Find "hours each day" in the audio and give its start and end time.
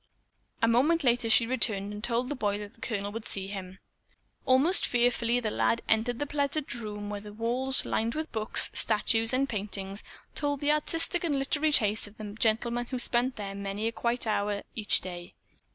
14.25-15.35